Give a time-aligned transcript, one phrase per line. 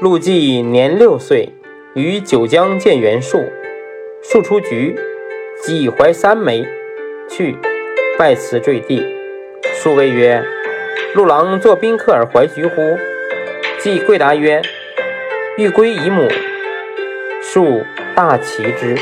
[0.00, 1.50] 陆绩年六岁，
[1.94, 3.44] 于九江见袁术，
[4.24, 4.98] 术出局，
[5.62, 6.66] 即怀三枚，
[7.28, 7.54] 去
[8.18, 9.06] 拜辞坠地。
[9.72, 10.42] 术谓曰
[11.14, 12.82] ：“陆郎作宾客而怀橘乎？”
[13.78, 14.60] 即跪答曰
[15.56, 16.28] ：“欲归姨母。”
[17.40, 17.84] 术
[18.16, 18.96] 大奇之。